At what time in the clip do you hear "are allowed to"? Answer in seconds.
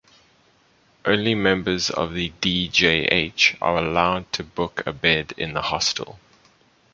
3.61-4.43